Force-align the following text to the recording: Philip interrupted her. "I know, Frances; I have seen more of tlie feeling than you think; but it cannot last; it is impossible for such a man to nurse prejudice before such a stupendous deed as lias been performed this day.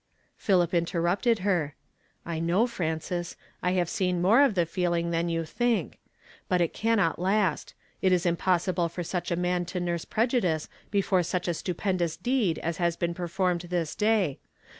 Philip 0.35 0.73
interrupted 0.73 1.39
her. 1.45 1.75
"I 2.25 2.39
know, 2.39 2.65
Frances; 2.65 3.35
I 3.61 3.73
have 3.73 3.87
seen 3.87 4.19
more 4.19 4.41
of 4.41 4.55
tlie 4.55 4.67
feeling 4.67 5.11
than 5.11 5.29
you 5.29 5.45
think; 5.45 5.99
but 6.49 6.59
it 6.59 6.73
cannot 6.73 7.19
last; 7.19 7.75
it 8.01 8.11
is 8.11 8.25
impossible 8.25 8.89
for 8.89 9.03
such 9.03 9.29
a 9.29 9.35
man 9.35 9.63
to 9.65 9.79
nurse 9.79 10.03
prejudice 10.05 10.67
before 10.89 11.21
such 11.21 11.47
a 11.47 11.53
stupendous 11.53 12.17
deed 12.17 12.57
as 12.63 12.79
lias 12.79 12.95
been 12.95 13.13
performed 13.13 13.61
this 13.69 13.93
day. 13.93 14.39